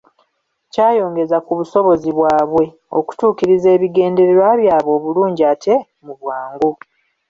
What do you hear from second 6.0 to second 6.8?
mu bwangu.